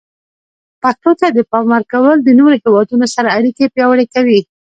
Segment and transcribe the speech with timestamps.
[0.81, 4.39] پښتو ته د پام ورکول د نورو هیوادونو سره اړیکې پیاوړي کوي.